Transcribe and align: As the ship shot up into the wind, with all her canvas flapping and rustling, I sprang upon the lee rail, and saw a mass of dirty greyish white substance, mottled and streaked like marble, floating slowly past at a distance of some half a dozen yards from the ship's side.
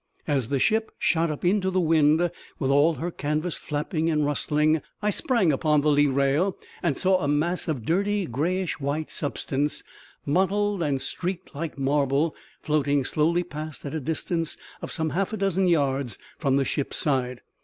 As 0.25 0.47
the 0.47 0.57
ship 0.57 0.91
shot 0.97 1.29
up 1.29 1.45
into 1.45 1.69
the 1.69 1.79
wind, 1.79 2.31
with 2.57 2.71
all 2.71 2.95
her 2.95 3.11
canvas 3.11 3.55
flapping 3.55 4.09
and 4.09 4.25
rustling, 4.25 4.81
I 4.99 5.11
sprang 5.11 5.53
upon 5.53 5.81
the 5.81 5.91
lee 5.91 6.07
rail, 6.07 6.57
and 6.81 6.97
saw 6.97 7.19
a 7.19 7.27
mass 7.27 7.67
of 7.67 7.85
dirty 7.85 8.25
greyish 8.25 8.79
white 8.79 9.11
substance, 9.11 9.83
mottled 10.25 10.81
and 10.81 10.99
streaked 10.99 11.53
like 11.53 11.77
marble, 11.77 12.35
floating 12.63 13.05
slowly 13.05 13.43
past 13.43 13.85
at 13.85 13.93
a 13.93 13.99
distance 13.99 14.57
of 14.81 14.91
some 14.91 15.11
half 15.11 15.33
a 15.33 15.37
dozen 15.37 15.67
yards 15.67 16.17
from 16.39 16.55
the 16.55 16.65
ship's 16.65 16.97
side. 16.97 17.41